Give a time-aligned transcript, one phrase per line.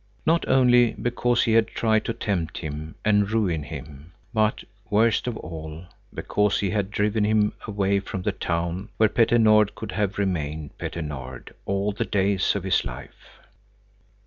[0.25, 5.37] Not only because he had tried to tempt him and ruin him, but, worst of
[5.37, 10.17] all, because he had driven him away from that town, where Petter Nord could have
[10.17, 13.41] remained Petter Nord all the days of his life.